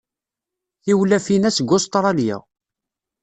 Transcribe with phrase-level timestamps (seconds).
[0.83, 2.37] Tiwlafin-a seg Ustṛalya.